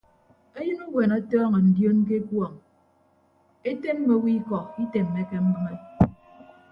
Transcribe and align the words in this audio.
Eyịn 0.59 0.79
uweene 0.87 1.13
ọtọọñọ 1.19 1.57
ndioon 1.67 1.99
ke 2.07 2.13
ekuọñ 2.21 2.53
etemme 3.69 4.11
owo 4.17 4.27
ikọ 4.39 4.57
itemmeke 4.83 5.37
mbịme. 5.45 5.73